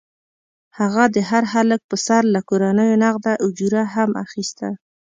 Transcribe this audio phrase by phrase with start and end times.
[0.79, 4.67] هغه د هر هلک پر سر له کورنیو نغده اجوره هم اخیسته.